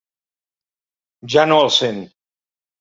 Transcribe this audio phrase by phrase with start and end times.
[1.37, 2.05] Ja no el sent.